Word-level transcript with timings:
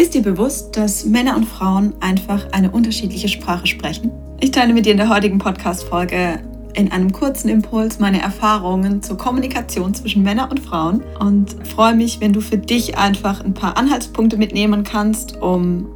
Ist 0.00 0.14
dir 0.14 0.22
bewusst, 0.22 0.78
dass 0.78 1.04
Männer 1.04 1.36
und 1.36 1.44
Frauen 1.44 1.92
einfach 2.00 2.52
eine 2.52 2.70
unterschiedliche 2.70 3.28
Sprache 3.28 3.66
sprechen? 3.66 4.10
Ich 4.40 4.50
teile 4.50 4.72
mit 4.72 4.86
dir 4.86 4.92
in 4.92 4.96
der 4.96 5.10
heutigen 5.10 5.36
Podcast-Folge 5.36 6.40
in 6.72 6.90
einem 6.90 7.12
kurzen 7.12 7.50
Impuls 7.50 7.98
meine 7.98 8.22
Erfahrungen 8.22 9.02
zur 9.02 9.18
Kommunikation 9.18 9.92
zwischen 9.92 10.22
Männern 10.22 10.50
und 10.50 10.60
Frauen 10.60 11.02
und 11.18 11.54
freue 11.66 11.94
mich, 11.94 12.18
wenn 12.18 12.32
du 12.32 12.40
für 12.40 12.56
dich 12.56 12.96
einfach 12.96 13.44
ein 13.44 13.52
paar 13.52 13.76
Anhaltspunkte 13.76 14.38
mitnehmen 14.38 14.84
kannst, 14.84 15.36
um 15.42 15.86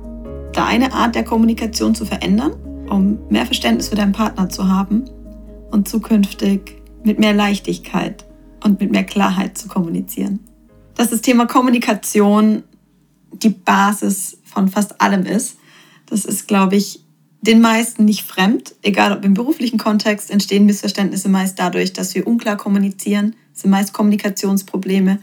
deine 0.52 0.92
Art 0.92 1.14
der 1.14 1.24
Kommunikation 1.24 1.94
zu 1.94 2.04
verändern, 2.04 2.52
um 2.90 3.20
mehr 3.30 3.46
Verständnis 3.46 3.88
für 3.88 3.96
deinen 3.96 4.12
Partner 4.12 4.50
zu 4.50 4.68
haben 4.68 5.06
und 5.70 5.88
zukünftig 5.88 6.82
mit 7.04 7.18
mehr 7.18 7.32
Leichtigkeit 7.32 8.26
und 8.62 8.80
mit 8.80 8.92
mehr 8.92 9.04
Klarheit 9.04 9.56
zu 9.56 9.66
kommunizieren. 9.66 10.40
Dass 10.94 11.08
das 11.08 11.22
Thema 11.22 11.46
Kommunikation 11.46 12.64
die 13.42 13.50
Basis 13.50 14.38
von 14.44 14.68
fast 14.68 15.00
allem 15.00 15.26
ist, 15.26 15.56
das 16.06 16.24
ist, 16.24 16.46
glaube 16.46 16.76
ich, 16.76 17.00
den 17.40 17.60
meisten 17.60 18.04
nicht 18.04 18.22
fremd, 18.22 18.74
egal 18.82 19.12
ob 19.12 19.24
im 19.24 19.34
beruflichen 19.34 19.78
Kontext, 19.78 20.30
entstehen 20.30 20.64
Missverständnisse 20.64 21.28
meist 21.28 21.58
dadurch, 21.58 21.92
dass 21.92 22.14
wir 22.14 22.26
unklar 22.26 22.56
kommunizieren, 22.56 23.36
das 23.52 23.62
sind 23.62 23.70
meist 23.70 23.92
Kommunikationsprobleme, 23.92 25.18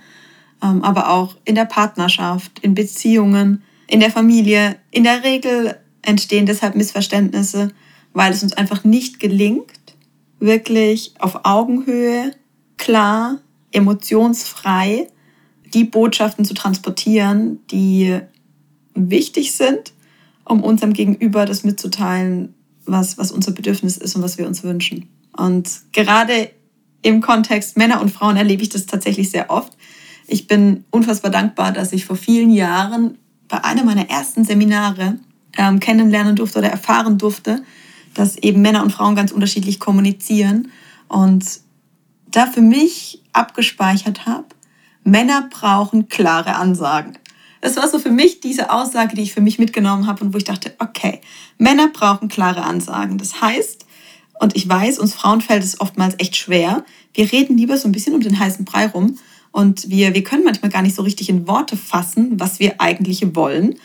ähm, 0.62 0.84
aber 0.84 1.10
auch 1.10 1.36
in 1.46 1.56
der 1.56 1.66
Partnerschaft, 1.66 2.60
in 2.60 2.76
Beziehungen, 2.76 3.64
in 3.88 4.00
der 4.00 4.12
Familie. 4.12 4.78
In 4.92 5.04
der 5.04 5.24
Regel 5.24 5.76
entstehen 6.02 6.46
deshalb 6.46 6.76
Missverständnisse, 6.76 7.72
weil 8.14 8.32
es 8.32 8.44
uns 8.44 8.54
einfach 8.54 8.84
nicht 8.84 9.20
gelingt, 9.20 9.72
wirklich 10.40 11.14
auf 11.20 11.42
Augenhöhe, 11.44 12.32
klar, 12.78 13.40
emotionsfrei 13.72 15.08
die 15.74 15.84
Botschaften 15.84 16.46
zu 16.46 16.54
transportieren, 16.54 17.60
die 17.72 18.20
wichtig 18.94 19.54
sind 19.54 19.94
um 20.52 20.64
unserem 20.64 20.94
Gegenüber 20.94 21.46
das 21.46 21.64
mitzuteilen, 21.64 22.54
was, 22.86 23.18
was 23.18 23.32
unser 23.32 23.52
Bedürfnis 23.52 23.98
ist 23.98 24.16
und 24.16 24.22
was 24.22 24.38
wir 24.38 24.48
uns 24.48 24.64
wünschen. 24.64 25.08
Und 25.36 25.70
gerade 25.94 26.52
im 27.02 27.22
Kontext 27.22 27.78
Männer 27.78 28.02
und 28.02 28.10
Frauen 28.10 28.38
erlebe 28.38 28.62
ich 28.62 28.70
das 28.70 28.86
tatsächlich 28.86 29.30
sehr 29.30 29.50
oft. 29.50 29.78
Ich 30.28 30.48
bin 30.48 30.84
unfassbar 30.92 31.32
dankbar, 31.32 31.72
dass 31.72 31.94
ich 31.94 32.06
vor 32.06 32.16
vielen 32.16 32.52
Jahren 32.52 33.18
bei 33.48 33.64
einem 33.64 33.86
meiner 33.86 34.10
ersten 34.10 34.44
Seminare 34.44 35.20
ähm, 35.58 35.80
kennenlernen 35.80 36.36
durfte 36.36 36.60
oder 36.60 36.70
erfahren 36.70 37.18
durfte, 37.18 37.64
dass 38.14 38.38
eben 38.38 38.62
Männer 38.62 38.84
und 38.84 38.92
Frauen 38.92 39.16
ganz 39.16 39.32
unterschiedlich 39.32 39.80
kommunizieren 39.80 40.70
und 41.08 41.46
da 42.30 42.46
für 42.46 42.62
mich 42.62 43.22
abgespeichert 43.34 44.26
habe, 44.26 44.46
Männer 45.04 45.50
brauchen 45.50 46.08
klare 46.08 46.56
Ansagen. 46.56 47.18
Das 47.62 47.78
war 47.78 47.88
so 47.88 48.00
für 48.00 48.12
mich 48.12 48.40
diese 48.40 48.72
Aussage, 48.72 49.16
die 49.16 49.22
ich 49.22 49.34
für 49.34 49.42
mich 49.42 49.60
mitgenommen 49.60 50.08
habe 50.08 50.24
und 50.24 50.34
wo 50.34 50.38
ich 50.38 50.44
dachte, 50.44 50.74
okay, 50.80 51.22
Männer 51.58 51.90
brauchen 51.90 52.28
klare 52.28 52.64
Ansagen. 52.64 53.18
Das 53.18 53.42
heißt, 53.42 53.86
und 54.40 54.56
ich 54.56 54.68
weiß, 54.68 54.98
uns 54.98 55.14
Frauen 55.14 55.42
fällt 55.42 55.64
es 55.64 55.80
oftmals 55.80 56.16
echt 56.18 56.36
schwer. 56.36 56.84
Wir 57.14 57.32
reden 57.32 57.58
lieber 57.58 57.78
so 57.78 57.88
ein 57.88 57.92
bisschen 57.92 58.16
um 58.16 58.22
den 58.22 58.40
heißen 58.40 58.66
Brei 58.66 58.88
rum 58.88 59.20
und 59.52 59.90
wir, 59.90 60.16
wir 60.16 60.24
können 60.24 60.44
manchmal 60.44 60.72
gar 60.72 60.82
nicht 60.82 60.96
so 60.96 61.04
richtig 61.04 61.30
in 61.30 61.48
Worte 61.48 61.78
fassen, 61.78 62.40
was 62.40 62.60
wir 62.60 62.82
eigentlich 62.82 63.36
wollen. 63.36 63.76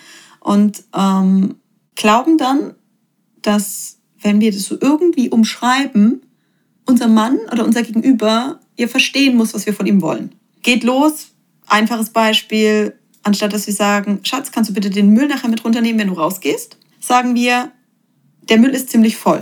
Und 0.41 0.85
ähm, 0.97 1.57
glauben 1.97 2.39
dann, 2.39 2.75
dass 3.43 3.99
wenn 4.21 4.41
wir 4.41 4.53
das 4.53 4.65
so 4.65 4.79
irgendwie 4.81 5.29
umschreiben, 5.29 6.23
unser 6.87 7.09
Mann 7.09 7.39
oder 7.53 7.65
unser 7.65 7.83
Gegenüber 7.83 8.61
ihr 8.77 8.89
verstehen 8.89 9.37
muss, 9.37 9.55
was 9.55 9.67
wir 9.67 9.75
von 9.75 9.87
ihm 9.87 10.01
wollen. 10.01 10.33
Geht 10.63 10.85
los, 10.85 11.29
einfaches 11.67 12.11
Beispiel, 12.11 12.95
Anstatt 13.27 13.53
dass 13.53 13.67
wir 13.67 13.75
sagen, 13.75 14.21
Schatz, 14.23 14.53
kannst 14.53 14.71
du 14.71 14.75
bitte 14.75 14.89
den 14.89 15.11
Müll 15.13 15.27
nachher 15.27 15.49
mit 15.49 15.65
runternehmen, 15.65 15.99
wenn 15.99 16.07
du 16.07 16.15
rausgehst, 16.15 16.77
sagen 17.01 17.35
wir, 17.35 17.73
der 18.49 18.57
Müll 18.57 18.71
ist 18.71 18.89
ziemlich 18.89 19.17
voll. 19.17 19.41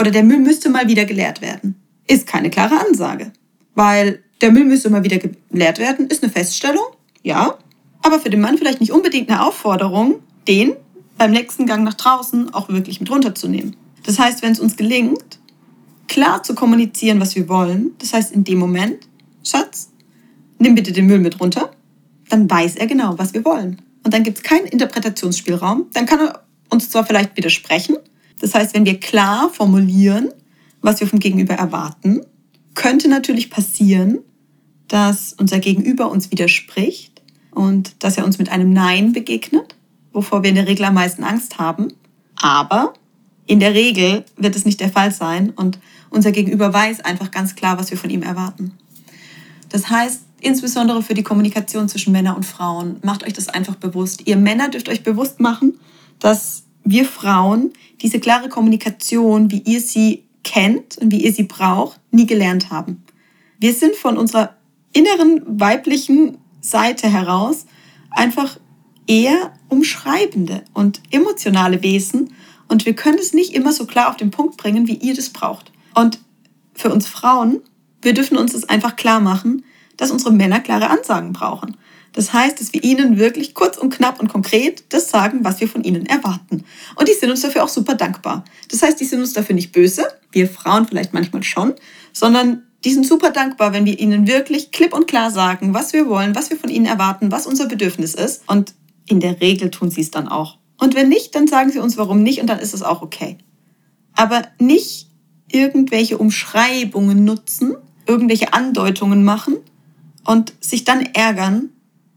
Oder 0.00 0.10
der 0.10 0.22
Müll 0.22 0.38
müsste 0.38 0.70
mal 0.70 0.88
wieder 0.88 1.04
geleert 1.04 1.42
werden. 1.42 1.74
Ist 2.06 2.26
keine 2.26 2.48
klare 2.48 2.80
Ansage. 2.80 3.30
Weil 3.74 4.22
der 4.40 4.50
Müll 4.50 4.64
müsste 4.64 4.88
mal 4.88 5.04
wieder 5.04 5.18
geleert 5.18 5.78
werden, 5.78 6.06
ist 6.06 6.22
eine 6.22 6.32
Feststellung, 6.32 6.86
ja. 7.22 7.58
Aber 8.00 8.18
für 8.18 8.30
den 8.30 8.40
Mann 8.40 8.56
vielleicht 8.56 8.80
nicht 8.80 8.92
unbedingt 8.92 9.28
eine 9.28 9.44
Aufforderung, 9.44 10.20
den 10.48 10.72
beim 11.18 11.32
nächsten 11.32 11.66
Gang 11.66 11.84
nach 11.84 11.92
draußen 11.92 12.54
auch 12.54 12.70
wirklich 12.70 12.98
mit 12.98 13.10
runterzunehmen. 13.10 13.76
Das 14.04 14.18
heißt, 14.18 14.40
wenn 14.40 14.52
es 14.52 14.58
uns 14.58 14.78
gelingt, 14.78 15.38
klar 16.08 16.42
zu 16.42 16.54
kommunizieren, 16.54 17.20
was 17.20 17.36
wir 17.36 17.46
wollen, 17.50 17.90
das 17.98 18.14
heißt 18.14 18.32
in 18.32 18.44
dem 18.44 18.58
Moment, 18.58 19.06
Schatz, 19.44 19.91
nimm 20.62 20.74
bitte 20.74 20.92
den 20.92 21.06
Müll 21.06 21.18
mit 21.18 21.40
runter, 21.40 21.70
dann 22.28 22.50
weiß 22.50 22.76
er 22.76 22.86
genau, 22.86 23.18
was 23.18 23.34
wir 23.34 23.44
wollen. 23.44 23.82
Und 24.04 24.14
dann 24.14 24.22
gibt 24.22 24.38
es 24.38 24.42
keinen 24.42 24.66
Interpretationsspielraum. 24.66 25.86
Dann 25.92 26.06
kann 26.06 26.20
er 26.20 26.42
uns 26.70 26.90
zwar 26.90 27.04
vielleicht 27.04 27.36
widersprechen. 27.36 27.96
Das 28.40 28.54
heißt, 28.54 28.74
wenn 28.74 28.84
wir 28.84 28.98
klar 28.98 29.50
formulieren, 29.52 30.30
was 30.80 31.00
wir 31.00 31.06
vom 31.06 31.20
Gegenüber 31.20 31.54
erwarten, 31.54 32.22
könnte 32.74 33.08
natürlich 33.08 33.50
passieren, 33.50 34.18
dass 34.88 35.34
unser 35.34 35.58
Gegenüber 35.58 36.10
uns 36.10 36.30
widerspricht 36.30 37.22
und 37.50 38.02
dass 38.02 38.16
er 38.18 38.24
uns 38.24 38.38
mit 38.38 38.50
einem 38.50 38.72
Nein 38.72 39.12
begegnet, 39.12 39.76
wovor 40.12 40.42
wir 40.42 40.50
in 40.50 40.56
der 40.56 40.66
Regel 40.66 40.84
am 40.86 40.94
meisten 40.94 41.22
Angst 41.22 41.58
haben. 41.58 41.92
Aber 42.36 42.94
in 43.46 43.60
der 43.60 43.74
Regel 43.74 44.24
wird 44.36 44.56
es 44.56 44.64
nicht 44.64 44.80
der 44.80 44.88
Fall 44.88 45.12
sein 45.12 45.50
und 45.50 45.78
unser 46.10 46.32
Gegenüber 46.32 46.72
weiß 46.72 47.00
einfach 47.00 47.30
ganz 47.30 47.54
klar, 47.54 47.78
was 47.78 47.90
wir 47.90 47.98
von 47.98 48.10
ihm 48.10 48.22
erwarten. 48.22 48.72
Das 49.68 49.88
heißt, 49.88 50.22
insbesondere 50.42 51.02
für 51.02 51.14
die 51.14 51.22
Kommunikation 51.22 51.88
zwischen 51.88 52.12
Männern 52.12 52.36
und 52.36 52.44
Frauen. 52.44 52.98
Macht 53.02 53.24
euch 53.24 53.32
das 53.32 53.48
einfach 53.48 53.76
bewusst. 53.76 54.26
Ihr 54.26 54.36
Männer 54.36 54.68
dürft 54.68 54.88
euch 54.88 55.02
bewusst 55.02 55.40
machen, 55.40 55.78
dass 56.18 56.64
wir 56.84 57.04
Frauen 57.04 57.72
diese 58.00 58.18
klare 58.18 58.48
Kommunikation, 58.48 59.50
wie 59.50 59.60
ihr 59.60 59.80
sie 59.80 60.24
kennt 60.42 60.98
und 60.98 61.12
wie 61.12 61.24
ihr 61.24 61.32
sie 61.32 61.44
braucht, 61.44 62.00
nie 62.10 62.26
gelernt 62.26 62.70
haben. 62.70 63.04
Wir 63.58 63.72
sind 63.72 63.94
von 63.94 64.16
unserer 64.18 64.56
inneren 64.92 65.42
weiblichen 65.46 66.38
Seite 66.60 67.08
heraus 67.08 67.66
einfach 68.10 68.58
eher 69.06 69.52
umschreibende 69.68 70.62
und 70.74 71.00
emotionale 71.10 71.82
Wesen 71.82 72.34
und 72.68 72.86
wir 72.86 72.94
können 72.94 73.18
es 73.18 73.32
nicht 73.32 73.54
immer 73.54 73.72
so 73.72 73.86
klar 73.86 74.08
auf 74.08 74.16
den 74.16 74.30
Punkt 74.30 74.56
bringen, 74.56 74.86
wie 74.86 74.94
ihr 74.94 75.14
das 75.14 75.30
braucht. 75.30 75.72
Und 75.94 76.18
für 76.74 76.92
uns 76.92 77.06
Frauen, 77.06 77.60
wir 78.00 78.14
dürfen 78.14 78.36
uns 78.36 78.52
das 78.52 78.68
einfach 78.68 78.96
klar 78.96 79.20
machen, 79.20 79.64
dass 80.02 80.10
unsere 80.10 80.32
Männer 80.32 80.58
klare 80.58 80.90
Ansagen 80.90 81.32
brauchen. 81.32 81.76
Das 82.12 82.32
heißt, 82.32 82.60
dass 82.60 82.72
wir 82.72 82.82
ihnen 82.82 83.18
wirklich 83.18 83.54
kurz 83.54 83.78
und 83.78 83.94
knapp 83.94 84.18
und 84.18 84.26
konkret 84.26 84.82
das 84.88 85.08
sagen, 85.08 85.44
was 85.44 85.60
wir 85.60 85.68
von 85.68 85.84
ihnen 85.84 86.06
erwarten. 86.06 86.64
Und 86.96 87.08
die 87.08 87.12
sind 87.12 87.30
uns 87.30 87.42
dafür 87.42 87.62
auch 87.62 87.68
super 87.68 87.94
dankbar. 87.94 88.44
Das 88.68 88.82
heißt, 88.82 88.98
die 88.98 89.04
sind 89.04 89.20
uns 89.20 89.32
dafür 89.32 89.54
nicht 89.54 89.70
böse, 89.70 90.04
wir 90.32 90.48
Frauen 90.48 90.88
vielleicht 90.88 91.14
manchmal 91.14 91.44
schon, 91.44 91.74
sondern 92.12 92.64
die 92.84 92.92
sind 92.92 93.06
super 93.06 93.30
dankbar, 93.30 93.72
wenn 93.72 93.84
wir 93.84 93.96
ihnen 93.96 94.26
wirklich 94.26 94.72
klipp 94.72 94.92
und 94.92 95.06
klar 95.06 95.30
sagen, 95.30 95.72
was 95.72 95.92
wir 95.92 96.08
wollen, 96.08 96.34
was 96.34 96.50
wir 96.50 96.56
von 96.56 96.68
ihnen 96.68 96.86
erwarten, 96.86 97.30
was 97.30 97.46
unser 97.46 97.66
Bedürfnis 97.66 98.14
ist. 98.14 98.42
Und 98.48 98.74
in 99.06 99.20
der 99.20 99.40
Regel 99.40 99.70
tun 99.70 99.92
sie 99.92 100.00
es 100.00 100.10
dann 100.10 100.26
auch. 100.26 100.58
Und 100.80 100.96
wenn 100.96 101.08
nicht, 101.08 101.36
dann 101.36 101.46
sagen 101.46 101.70
sie 101.70 101.78
uns, 101.78 101.96
warum 101.96 102.24
nicht, 102.24 102.40
und 102.40 102.48
dann 102.48 102.58
ist 102.58 102.74
es 102.74 102.82
auch 102.82 103.02
okay. 103.02 103.38
Aber 104.14 104.42
nicht 104.58 105.10
irgendwelche 105.48 106.18
Umschreibungen 106.18 107.24
nutzen, 107.24 107.76
irgendwelche 108.06 108.52
Andeutungen 108.52 109.22
machen, 109.22 109.58
und 110.24 110.52
sich 110.60 110.84
dann 110.84 111.00
ärgern, 111.00 111.70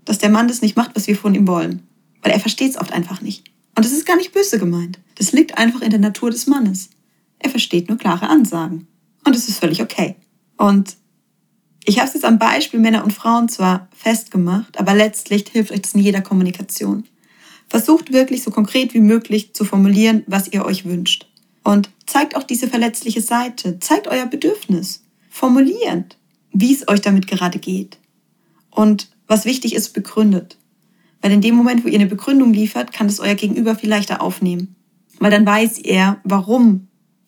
dass 0.06 0.20
der 0.20 0.30
Mann 0.30 0.48
das 0.48 0.62
nicht 0.62 0.78
macht, 0.78 0.96
was 0.96 1.08
wir 1.08 1.16
von 1.16 1.36
ihm 1.36 1.48
wollen. 1.48 1.82
Weil 2.22 2.32
er 2.32 2.40
versteht 2.40 2.72
es 2.72 2.78
oft 2.78 2.92
einfach 2.92 3.22
nicht. 3.22 3.52
Und 3.76 3.86
das 3.86 3.92
ist 3.92 4.06
gar 4.06 4.16
nicht 4.16 4.32
böse 4.32 4.58
gemeint. 4.58 5.00
Das 5.16 5.32
liegt 5.32 5.58
einfach 5.58 5.82
in 5.82 5.90
der 5.90 6.00
Natur 6.00 6.32
des 6.32 6.48
Mannes. 6.48 6.90
Er 7.40 7.50
versteht 7.50 7.90
nur 7.90 7.98
klare 7.98 8.30
Ansagen. 8.30 8.88
Und 9.26 9.36
es 9.36 9.50
ist 9.50 9.60
völlig 9.60 9.82
okay. 9.82 10.16
Und 10.58 10.96
ich 11.84 12.00
habe 12.00 12.08
es 12.08 12.14
jetzt 12.14 12.26
am 12.26 12.40
Beispiel 12.40 12.80
Männer 12.80 13.04
und 13.04 13.14
Frauen 13.14 13.50
zwar 13.50 13.88
festgemacht, 13.96 14.80
aber 14.80 14.94
letztlich 14.94 15.46
hilft 15.52 15.72
euch 15.72 15.82
das 15.82 15.94
in 15.94 16.02
jeder 16.02 16.22
Kommunikation. 16.22 17.04
Versucht 17.68 18.14
wirklich 18.14 18.44
so 18.44 18.52
konkret 18.52 18.94
wie 18.94 19.02
möglich 19.02 19.54
zu 19.54 19.66
formulieren, 19.66 20.24
was 20.28 20.52
ihr 20.52 20.66
euch 20.66 20.86
wünscht. 20.86 21.28
Und 21.64 21.90
zeigt 22.06 22.36
auch 22.36 22.44
diese 22.44 22.68
verletzliche 22.68 23.22
Seite. 23.22 23.80
Zeigt 23.80 24.08
euer 24.08 24.28
Bedürfnis. 24.28 25.04
Formulierend 25.30 26.18
wie 26.56 26.74
es 26.74 26.88
euch 26.88 27.02
damit 27.02 27.28
gerade 27.28 27.60
geht. 27.60 27.98
Und 28.72 29.10
was 29.28 29.46
wichtig 29.46 29.76
ist, 29.76 29.94
begründet. 29.94 30.58
Weil 31.22 31.32
in 31.32 31.42
dem 31.42 31.56
Moment, 31.56 31.84
wo 31.84 31.88
ihr 31.88 32.00
eine 32.00 32.06
Begründung 32.06 32.54
liefert, 32.54 32.94
kann 32.94 33.08
das 33.08 33.20
euer 33.20 33.36
Gegenüber 33.36 33.76
viel 33.76 33.90
leichter 33.90 34.22
aufnehmen. 34.22 34.76
Weil 35.20 35.32
dann 35.32 35.46
weiß 35.46 35.80
er, 35.80 36.18
warum 36.24 36.88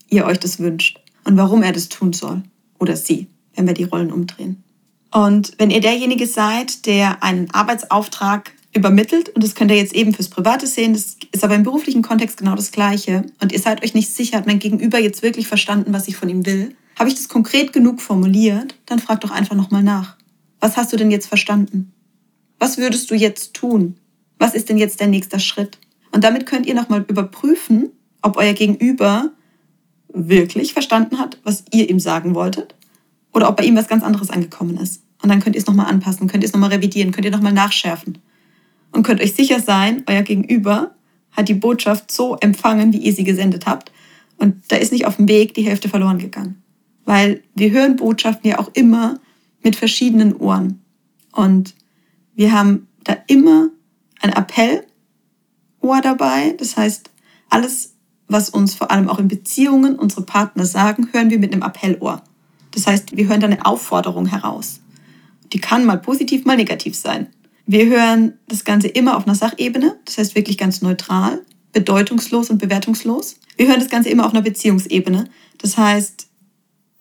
ihr 0.09 0.25
euch 0.25 0.39
das 0.39 0.59
wünscht. 0.59 0.99
und 1.25 1.35
warum 1.35 1.61
er 1.61 1.73
das 1.73 1.89
tun 1.89 2.13
soll. 2.13 2.41
Oder 2.79 2.95
sie, 2.95 3.27
wenn 3.53 3.67
wir 3.67 3.73
die 3.73 3.83
Rollen 3.83 4.13
umdrehen. 4.13 4.63
Und 5.11 5.51
wenn 5.57 5.71
ihr 5.71 5.81
derjenige 5.81 6.25
seid, 6.25 6.85
der 6.85 7.21
einen 7.21 7.51
Arbeitsauftrag 7.51 8.53
übermittelt, 8.73 9.27
und 9.29 9.43
das 9.43 9.53
könnt 9.53 9.71
ihr 9.71 9.77
jetzt 9.77 9.93
eben 9.93 10.13
fürs 10.13 10.29
Private 10.29 10.67
sehen, 10.67 10.93
das 10.93 11.17
ist 11.33 11.43
aber 11.43 11.55
im 11.55 11.63
beruflichen 11.63 12.01
Kontext 12.01 12.37
genau 12.37 12.55
das 12.55 12.71
Gleiche, 12.71 13.25
und 13.41 13.51
ihr 13.51 13.59
seid 13.59 13.83
euch 13.83 13.93
nicht 13.93 14.09
sicher, 14.09 14.37
hat 14.37 14.47
mein 14.47 14.59
Gegenüber 14.59 14.99
jetzt 14.99 15.21
wirklich 15.21 15.49
verstanden, 15.49 15.91
was 15.91 16.07
ich 16.07 16.15
von 16.15 16.29
ihm 16.29 16.45
will, 16.45 16.75
habe 16.97 17.09
ich 17.09 17.15
das 17.15 17.29
konkret 17.29 17.73
genug 17.73 18.01
formuliert, 18.01 18.75
dann 18.85 18.99
frag 18.99 19.21
doch 19.21 19.31
einfach 19.31 19.55
nochmal 19.55 19.83
nach. 19.83 20.17
Was 20.59 20.77
hast 20.77 20.91
du 20.91 20.97
denn 20.97 21.11
jetzt 21.11 21.27
verstanden? 21.27 21.93
Was 22.59 22.77
würdest 22.77 23.11
du 23.11 23.15
jetzt 23.15 23.53
tun? 23.53 23.97
Was 24.39 24.55
ist 24.55 24.69
denn 24.69 24.77
jetzt 24.77 24.99
der 24.99 25.07
nächste 25.07 25.39
Schritt? 25.39 25.77
Und 26.11 26.23
damit 26.23 26.47
könnt 26.47 26.65
ihr 26.65 26.73
nochmal 26.73 27.05
überprüfen, 27.07 27.91
ob 28.21 28.37
euer 28.37 28.53
Gegenüber 28.53 29.31
wirklich 30.11 30.73
verstanden 30.73 31.19
hat, 31.19 31.37
was 31.43 31.65
ihr 31.71 31.89
ihm 31.89 31.99
sagen 31.99 32.33
wolltet, 32.33 32.73
oder 33.33 33.49
ob 33.49 33.57
bei 33.57 33.65
ihm 33.65 33.75
was 33.75 33.87
ganz 33.87 34.03
anderes 34.03 34.31
angekommen 34.31 34.77
ist. 34.77 35.03
Und 35.21 35.29
dann 35.29 35.39
könnt 35.39 35.55
ihr 35.55 35.61
es 35.61 35.67
nochmal 35.67 35.87
anpassen, 35.87 36.27
könnt 36.27 36.43
ihr 36.43 36.47
es 36.47 36.53
nochmal 36.53 36.71
revidieren, 36.71 37.11
könnt 37.11 37.25
ihr 37.25 37.31
nochmal 37.31 37.53
nachschärfen. 37.53 38.17
Und 38.91 39.03
könnt 39.03 39.21
euch 39.21 39.33
sicher 39.33 39.59
sein, 39.59 40.03
euer 40.07 40.23
Gegenüber 40.23 40.95
hat 41.31 41.49
die 41.49 41.53
Botschaft 41.53 42.11
so 42.11 42.37
empfangen, 42.37 42.93
wie 42.93 42.97
ihr 42.97 43.13
sie 43.13 43.23
gesendet 43.23 43.67
habt. 43.67 43.91
Und 44.37 44.63
da 44.69 44.77
ist 44.77 44.91
nicht 44.91 45.05
auf 45.05 45.17
dem 45.17 45.27
Weg 45.27 45.53
die 45.53 45.63
Hälfte 45.63 45.89
verloren 45.89 46.17
gegangen. 46.17 46.63
Weil 47.07 47.41
wir 47.55 47.71
hören 47.71 47.95
Botschaften 47.95 48.49
ja 48.49 48.59
auch 48.59 48.69
immer 48.73 49.17
mit 49.63 49.77
verschiedenen 49.77 50.35
Ohren. 50.35 50.81
Und 51.31 51.73
wir 52.35 52.51
haben 52.51 52.89
da 53.05 53.15
immer 53.27 53.69
ein 54.21 54.33
Appellohr 54.33 56.01
dabei. 56.03 56.53
Das 56.57 56.75
heißt, 56.75 57.09
alles, 57.49 57.93
was 58.27 58.49
uns 58.49 58.75
vor 58.75 58.91
allem 58.91 59.07
auch 59.07 59.19
in 59.19 59.29
Beziehungen 59.29 59.95
unsere 59.95 60.23
Partner 60.23 60.65
sagen, 60.65 61.07
hören 61.13 61.29
wir 61.29 61.39
mit 61.39 61.53
einem 61.53 61.63
Appellohr. 61.63 62.21
Das 62.71 62.87
heißt, 62.87 63.15
wir 63.15 63.29
hören 63.29 63.39
da 63.39 63.47
eine 63.47 63.65
Aufforderung 63.65 64.25
heraus. 64.25 64.81
Die 65.53 65.61
kann 65.61 65.85
mal 65.85 65.99
positiv, 65.99 66.43
mal 66.43 66.57
negativ 66.57 66.93
sein. 66.97 67.27
Wir 67.65 67.85
hören 67.85 68.33
das 68.49 68.65
Ganze 68.65 68.89
immer 68.89 69.15
auf 69.15 69.25
einer 69.25 69.35
Sachebene, 69.35 69.97
das 70.03 70.17
heißt 70.17 70.35
wirklich 70.35 70.57
ganz 70.57 70.81
neutral, 70.81 71.41
bedeutungslos 71.71 72.49
und 72.49 72.57
bewertungslos. 72.57 73.39
Wir 73.55 73.69
hören 73.69 73.79
das 73.79 73.89
Ganze 73.89 74.09
immer 74.09 74.25
auf 74.25 74.33
einer 74.33 74.41
Beziehungsebene. 74.41 75.29
Das 75.57 75.77
heißt, 75.77 76.26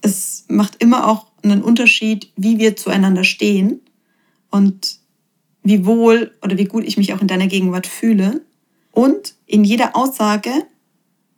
es 0.07 0.45
macht 0.49 0.83
immer 0.83 1.07
auch 1.09 1.27
einen 1.43 1.63
Unterschied, 1.63 2.33
wie 2.37 2.59
wir 2.59 2.77
zueinander 2.77 3.25
stehen 3.25 3.81
und 4.51 4.99
wie 5.63 5.85
wohl 5.85 6.33
oder 6.43 6.57
wie 6.57 6.65
gut 6.65 6.85
ich 6.85 6.97
mich 6.97 7.13
auch 7.13 7.21
in 7.21 7.29
deiner 7.29 7.49
Gegenwart 7.49 7.87
fühle. 7.87 8.43
Und 8.93 9.35
in 9.47 9.65
jeder 9.65 9.95
Aussage 9.95 10.51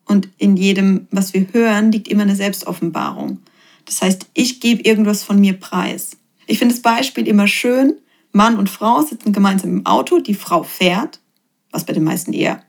und 0.04 0.28
in 0.38 0.56
jedem, 0.56 1.08
was 1.10 1.34
wir 1.34 1.46
hören, 1.52 1.90
liegt 1.90 2.08
immer 2.08 2.22
eine 2.22 2.36
Selbstoffenbarung. 2.36 3.40
Das 3.84 4.02
heißt, 4.02 4.26
ich 4.34 4.60
gebe 4.60 4.82
irgendwas 4.82 5.24
von 5.24 5.40
mir 5.40 5.54
preis. 5.54 6.12
Ich 6.46 6.58
finde 6.58 6.74
das 6.74 6.82
Beispiel 6.82 7.26
immer 7.26 7.48
schön. 7.48 7.94
Mann 8.32 8.58
und 8.58 8.70
Frau 8.70 9.02
sitzen 9.02 9.32
gemeinsam 9.32 9.70
im 9.70 9.86
Auto, 9.86 10.20
die 10.20 10.34
Frau 10.34 10.62
fährt, 10.62 11.20
was 11.70 11.84
bei 11.84 11.94
den 11.94 12.04
meisten 12.04 12.32
eher 12.32 12.62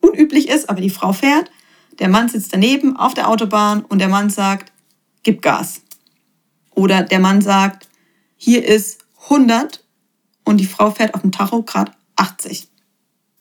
unüblich 0.00 0.48
ist, 0.48 0.68
aber 0.68 0.80
die 0.80 0.90
Frau 0.90 1.12
fährt. 1.12 1.50
Der 1.98 2.08
Mann 2.08 2.28
sitzt 2.28 2.52
daneben 2.52 2.96
auf 2.96 3.14
der 3.14 3.28
Autobahn 3.28 3.84
und 3.84 4.00
der 4.00 4.08
Mann 4.08 4.28
sagt, 4.28 4.72
gib 5.26 5.42
Gas. 5.42 5.82
Oder 6.74 7.02
der 7.02 7.18
Mann 7.18 7.42
sagt, 7.42 7.88
hier 8.36 8.64
ist 8.64 8.98
100 9.24 9.84
und 10.44 10.58
die 10.58 10.66
Frau 10.66 10.90
fährt 10.92 11.14
auf 11.14 11.22
dem 11.22 11.32
Tachograd 11.32 11.90
80. 12.14 12.68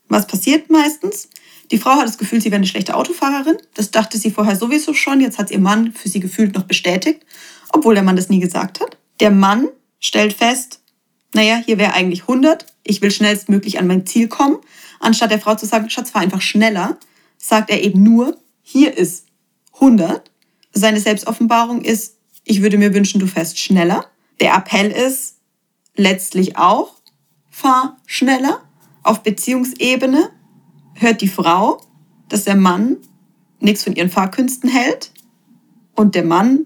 Was 0.09 0.25
passiert 0.25 0.71
meistens? 0.71 1.29
Die 1.69 1.77
Frau 1.77 1.91
hat 1.91 2.07
das 2.07 2.17
Gefühl, 2.17 2.41
sie 2.41 2.49
wäre 2.49 2.57
eine 2.57 2.67
schlechte 2.67 2.95
Autofahrerin. 2.95 3.57
Das 3.75 3.91
dachte 3.91 4.17
sie 4.17 4.31
vorher 4.31 4.55
sowieso 4.55 4.93
schon. 4.93 5.21
Jetzt 5.21 5.37
hat 5.37 5.51
ihr 5.51 5.59
Mann 5.59 5.91
für 5.91 6.09
sie 6.09 6.19
gefühlt 6.19 6.55
noch 6.55 6.63
bestätigt, 6.63 7.23
obwohl 7.71 7.93
der 7.93 8.03
Mann 8.03 8.15
das 8.15 8.29
nie 8.29 8.39
gesagt 8.39 8.79
hat. 8.81 8.97
Der 9.19 9.31
Mann 9.31 9.67
stellt 9.99 10.33
fest, 10.33 10.81
naja, 11.33 11.61
hier 11.63 11.77
wäre 11.77 11.93
eigentlich 11.93 12.21
100. 12.21 12.65
Ich 12.83 13.01
will 13.01 13.11
schnellstmöglich 13.11 13.77
an 13.77 13.87
mein 13.87 14.07
Ziel 14.07 14.27
kommen. 14.27 14.57
Anstatt 14.99 15.31
der 15.31 15.39
Frau 15.39 15.53
zu 15.53 15.67
sagen, 15.67 15.89
Schatz, 15.89 16.09
fahr 16.09 16.21
einfach 16.21 16.41
schneller, 16.41 16.97
sagt 17.37 17.69
er 17.69 17.83
eben 17.83 18.01
nur, 18.01 18.37
hier 18.63 18.97
ist 18.97 19.27
100. 19.73 20.31
Seine 20.77 20.99
Selbstoffenbarung 20.99 21.81
ist, 21.81 22.17
ich 22.43 22.61
würde 22.61 22.77
mir 22.77 22.93
wünschen, 22.93 23.19
du 23.19 23.27
fährst 23.27 23.57
schneller. 23.57 24.05
Der 24.41 24.53
Appell 24.53 24.91
ist 24.91 25.37
letztlich 25.95 26.57
auch, 26.57 26.95
fahr 27.49 27.97
schneller. 28.05 28.61
Auf 29.01 29.23
Beziehungsebene 29.23 30.29
hört 30.95 31.21
die 31.21 31.29
Frau, 31.29 31.81
dass 32.27 32.43
der 32.43 32.57
Mann 32.57 32.97
nichts 33.61 33.85
von 33.85 33.95
ihren 33.95 34.09
Fahrkünsten 34.09 34.69
hält. 34.69 35.11
Und 35.95 36.13
der 36.13 36.25
Mann 36.25 36.65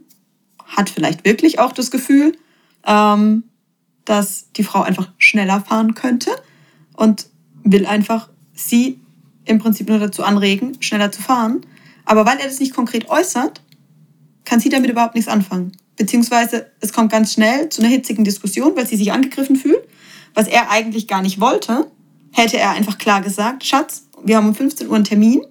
hat 0.66 0.90
vielleicht 0.90 1.24
wirklich 1.24 1.60
auch 1.60 1.72
das 1.72 1.92
Gefühl, 1.92 2.36
ähm, 2.88 3.44
dass 4.06 4.52
die 4.54 4.64
Frau 4.64 4.82
einfach 4.82 5.12
schneller 5.20 5.62
fahren 5.62 5.94
könnte 5.94 6.32
und 6.96 7.28
will 7.64 7.86
einfach 7.86 8.30
sie 8.54 9.00
im 9.46 9.60
Prinzip 9.60 9.88
nur 9.88 10.00
dazu 10.00 10.24
anregen, 10.24 10.82
schneller 10.82 11.12
zu 11.12 11.22
fahren. 11.22 11.62
Aber 12.06 12.26
weil 12.26 12.40
er 12.40 12.48
das 12.48 12.60
nicht 12.60 12.74
konkret 12.74 13.08
äußert, 13.08 13.62
kann 14.50 14.60
sie 14.60 14.70
damit 14.70 14.90
überhaupt 14.90 15.14
nichts 15.14 15.30
anfangen. 15.30 15.74
Beziehungsweise 15.96 16.72
es 16.80 16.92
kommt 16.92 17.12
ganz 17.12 17.34
schnell 17.34 17.70
zu 17.70 17.84
einer 17.84 17.92
hitzigen 17.92 18.24
Diskussion, 18.24 18.76
weil 18.76 18.88
sie 18.88 18.96
sich 18.96 19.12
angegriffen 19.12 19.56
fühlt, 19.56 19.88
was 20.34 20.48
er 20.48 20.72
eigentlich 20.72 21.08
gar 21.08 21.22
nicht 21.22 21.40
wollte. 21.40 21.86
Hätte 22.32 22.58
er 22.58 22.72
einfach 22.72 22.98
klar 22.98 23.22
gesagt, 23.22 23.64
Schatz, 23.64 24.08
wir 24.24 24.38
haben 24.38 24.48
um 24.48 24.56
15 24.56 24.88
Uhr 24.88 24.96
einen 24.96 25.04
Termin. 25.06 25.42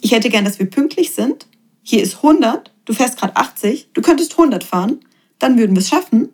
Ich 0.00 0.12
hätte 0.12 0.30
gern, 0.30 0.46
dass 0.46 0.58
wir 0.58 0.64
pünktlich 0.64 1.10
sind. 1.10 1.46
Hier 1.82 2.02
ist 2.02 2.16
100, 2.16 2.72
du 2.86 2.94
fährst 2.94 3.18
gerade 3.18 3.36
80, 3.36 3.90
du 3.92 4.00
könntest 4.00 4.32
100 4.32 4.64
fahren, 4.64 5.00
dann 5.38 5.58
würden 5.58 5.76
wir 5.76 5.80
es 5.80 5.88
schaffen, 5.88 6.30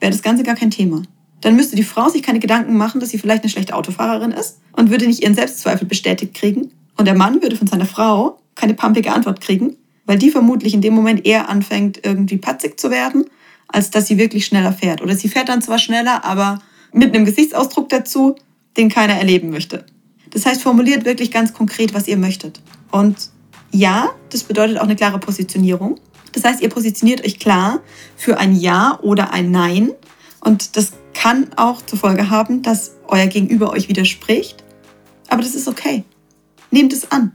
wäre 0.00 0.10
das 0.10 0.22
Ganze 0.22 0.42
gar 0.42 0.56
kein 0.56 0.72
Thema. 0.72 1.02
Dann 1.40 1.54
müsste 1.54 1.76
die 1.76 1.84
Frau 1.84 2.08
sich 2.08 2.24
keine 2.24 2.40
Gedanken 2.40 2.76
machen, 2.76 3.00
dass 3.00 3.10
sie 3.10 3.18
vielleicht 3.18 3.44
eine 3.44 3.50
schlechte 3.50 3.76
Autofahrerin 3.76 4.32
ist 4.32 4.58
und 4.72 4.90
würde 4.90 5.06
nicht 5.06 5.22
ihren 5.22 5.36
Selbstzweifel 5.36 5.86
bestätigt 5.86 6.34
kriegen. 6.34 6.72
Und 6.96 7.04
der 7.04 7.14
Mann 7.14 7.42
würde 7.42 7.54
von 7.54 7.68
seiner 7.68 7.86
Frau 7.86 8.40
keine 8.56 8.74
pumpige 8.74 9.12
Antwort 9.12 9.40
kriegen, 9.40 9.76
weil 10.08 10.18
die 10.18 10.30
vermutlich 10.30 10.72
in 10.72 10.80
dem 10.80 10.94
Moment 10.94 11.26
eher 11.26 11.50
anfängt, 11.50 12.00
irgendwie 12.02 12.38
patzig 12.38 12.80
zu 12.80 12.90
werden, 12.90 13.26
als 13.68 13.90
dass 13.90 14.06
sie 14.06 14.16
wirklich 14.16 14.46
schneller 14.46 14.72
fährt. 14.72 15.02
Oder 15.02 15.14
sie 15.14 15.28
fährt 15.28 15.50
dann 15.50 15.60
zwar 15.60 15.78
schneller, 15.78 16.24
aber 16.24 16.60
mit 16.94 17.14
einem 17.14 17.26
Gesichtsausdruck 17.26 17.90
dazu, 17.90 18.34
den 18.78 18.88
keiner 18.88 19.12
erleben 19.18 19.50
möchte. 19.50 19.84
Das 20.30 20.46
heißt, 20.46 20.62
formuliert 20.62 21.04
wirklich 21.04 21.30
ganz 21.30 21.52
konkret, 21.52 21.92
was 21.92 22.08
ihr 22.08 22.16
möchtet. 22.16 22.62
Und 22.90 23.28
ja, 23.70 24.08
das 24.30 24.44
bedeutet 24.44 24.78
auch 24.78 24.84
eine 24.84 24.96
klare 24.96 25.18
Positionierung. 25.18 26.00
Das 26.32 26.42
heißt, 26.42 26.62
ihr 26.62 26.70
positioniert 26.70 27.22
euch 27.22 27.38
klar 27.38 27.80
für 28.16 28.38
ein 28.38 28.56
Ja 28.56 28.98
oder 29.02 29.34
ein 29.34 29.50
Nein. 29.50 29.90
Und 30.40 30.78
das 30.78 30.92
kann 31.12 31.48
auch 31.56 31.82
zur 31.82 31.98
Folge 31.98 32.30
haben, 32.30 32.62
dass 32.62 32.92
euer 33.08 33.26
Gegenüber 33.26 33.72
euch 33.72 33.90
widerspricht. 33.90 34.64
Aber 35.28 35.42
das 35.42 35.54
ist 35.54 35.68
okay. 35.68 36.04
Nehmt 36.70 36.94
es 36.94 37.12
an. 37.12 37.32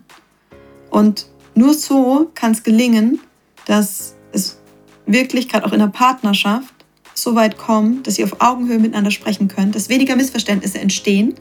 Und 0.89 1.27
nur 1.55 1.74
so 1.74 2.31
kann 2.36 2.51
es 2.51 2.63
gelingen, 2.63 3.19
dass 3.65 4.15
es 4.31 4.60
wirklich 5.05 5.50
gerade 5.50 5.65
auch 5.65 5.74
in 5.74 5.79
der 5.79 5.88
Partnerschaft 5.88 6.74
so 7.13 7.36
weit 7.36 7.57
kommt, 7.57 8.07
dass 8.07 8.17
ihr 8.17 8.25
auf 8.25 8.41
Augenhöhe 8.41 8.79
miteinander 8.79 9.12
sprechen 9.12 9.48
könnt, 9.48 9.75
dass 9.75 9.89
weniger 9.89 10.15
Missverständnisse 10.15 10.79
entstehen 10.79 11.36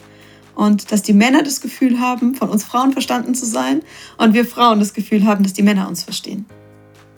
und 0.54 0.92
dass 0.92 1.02
die 1.02 1.14
Männer 1.14 1.42
das 1.42 1.60
Gefühl 1.60 1.98
haben, 2.00 2.34
von 2.34 2.50
uns 2.50 2.64
Frauen 2.64 2.92
verstanden 2.92 3.34
zu 3.34 3.46
sein 3.46 3.82
und 4.18 4.34
wir 4.34 4.44
Frauen 4.44 4.78
das 4.78 4.92
Gefühl 4.92 5.24
haben, 5.24 5.42
dass 5.42 5.54
die 5.54 5.62
Männer 5.62 5.88
uns 5.88 6.02
verstehen. 6.02 6.46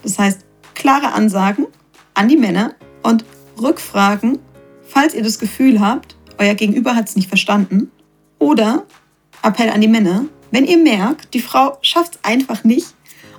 Das 0.03 0.19
heißt, 0.19 0.41
klare 0.75 1.13
Ansagen 1.13 1.67
an 2.15 2.29
die 2.29 2.37
Männer 2.37 2.75
und 3.03 3.25
Rückfragen, 3.61 4.39
falls 4.87 5.15
ihr 5.15 5.23
das 5.23 5.39
Gefühl 5.39 5.81
habt, 5.81 6.17
euer 6.39 6.55
Gegenüber 6.55 6.95
hat 6.95 7.09
es 7.09 7.17
nicht 7.17 7.29
verstanden 7.29 7.91
oder 8.39 8.85
Appell 9.43 9.71
an 9.71 9.81
die 9.81 9.89
Männer, 9.89 10.25
wenn 10.55 10.67
ihr 10.67 10.79
merkt, 10.79 11.35
die 11.35 11.41
Frau 11.41 11.79
schafft 11.83 12.15
es 12.15 12.21
einfach 12.23 12.63
nicht, 12.63 12.95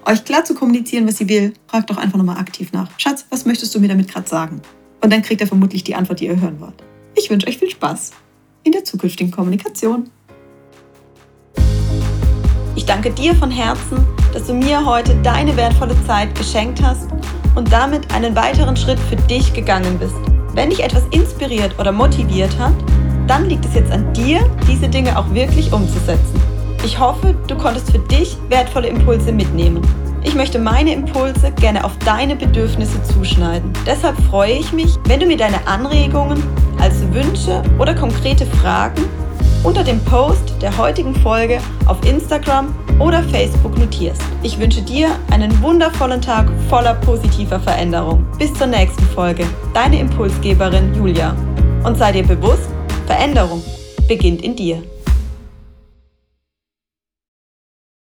euch 0.05 0.25
klar 0.25 0.43
zu 0.43 0.53
kommunizieren, 0.53 1.07
was 1.07 1.15
sie 1.15 1.29
will, 1.29 1.53
fragt 1.65 1.89
doch 1.89 1.95
einfach 1.95 2.17
nochmal 2.17 2.39
aktiv 2.39 2.73
nach. 2.73 2.89
Schatz, 2.97 3.25
was 3.29 3.45
möchtest 3.45 3.73
du 3.73 3.79
mir 3.79 3.87
damit 3.87 4.11
gerade 4.11 4.27
sagen? 4.27 4.61
Und 5.01 5.13
dann 5.13 5.21
kriegt 5.21 5.39
er 5.39 5.47
vermutlich 5.47 5.85
die 5.85 5.95
Antwort, 5.95 6.19
die 6.19 6.25
ihr 6.25 6.37
hören 6.37 6.59
wollt. 6.59 6.73
Ich 7.15 7.29
wünsche 7.29 7.47
euch 7.47 7.57
viel 7.57 7.69
Spaß 7.69 8.11
in 8.63 8.73
der 8.73 8.83
zukünftigen 8.83 9.31
Kommunikation. 9.31 10.09
Ich 12.75 12.83
danke 12.83 13.11
dir 13.11 13.33
von 13.33 13.49
Herzen, 13.49 14.05
dass 14.33 14.47
du 14.47 14.53
mir 14.53 14.85
heute 14.85 15.15
deine 15.23 15.55
wertvolle 15.55 15.95
Zeit 16.05 16.35
geschenkt 16.35 16.81
hast 16.83 17.07
und 17.55 17.71
damit 17.71 18.13
einen 18.13 18.35
weiteren 18.35 18.75
Schritt 18.75 18.99
für 18.99 19.15
dich 19.15 19.53
gegangen 19.53 19.97
bist. 19.99 20.15
Wenn 20.53 20.69
dich 20.69 20.83
etwas 20.83 21.03
inspiriert 21.11 21.79
oder 21.79 21.93
motiviert 21.93 22.59
hat, 22.59 22.75
dann 23.25 23.47
liegt 23.47 23.63
es 23.63 23.73
jetzt 23.73 23.91
an 23.93 24.11
dir, 24.13 24.41
diese 24.67 24.89
Dinge 24.89 25.17
auch 25.17 25.33
wirklich 25.33 25.71
umzusetzen. 25.71 26.54
Ich 26.85 26.99
hoffe, 26.99 27.33
du 27.47 27.57
konntest 27.57 27.91
für 27.91 27.97
dich 27.97 28.37
wertvolle 28.47 28.89
Impulse 28.89 29.31
mitnehmen. 29.31 29.81
Ich 30.23 30.35
möchte 30.35 30.59
meine 30.59 30.93
Impulse 30.93 31.51
gerne 31.53 31.83
auf 31.83 31.97
deine 32.05 32.35
Bedürfnisse 32.35 33.01
zuschneiden. 33.01 33.73
Deshalb 33.87 34.15
freue 34.29 34.53
ich 34.53 34.71
mich, 34.71 34.93
wenn 35.05 35.19
du 35.19 35.25
mir 35.25 35.35
deine 35.35 35.65
Anregungen 35.65 36.43
als 36.79 37.01
Wünsche 37.11 37.63
oder 37.79 37.95
konkrete 37.95 38.45
Fragen 38.45 39.03
unter 39.63 39.83
dem 39.83 39.99
Post 40.05 40.61
der 40.61 40.77
heutigen 40.77 41.15
Folge 41.15 41.59
auf 41.87 41.97
Instagram 42.05 42.67
oder 42.99 43.23
Facebook 43.23 43.75
notierst. 43.79 44.21
Ich 44.43 44.59
wünsche 44.59 44.83
dir 44.83 45.09
einen 45.31 45.59
wundervollen 45.63 46.21
Tag 46.21 46.51
voller 46.69 46.93
positiver 46.93 47.59
Veränderung. 47.59 48.27
Bis 48.37 48.53
zur 48.53 48.67
nächsten 48.67 49.05
Folge. 49.07 49.47
Deine 49.73 49.99
Impulsgeberin 49.99 50.93
Julia. 50.93 51.35
Und 51.83 51.97
sei 51.97 52.11
dir 52.11 52.27
bewusst, 52.27 52.69
Veränderung 53.07 53.63
beginnt 54.07 54.43
in 54.43 54.55
dir. 54.55 54.83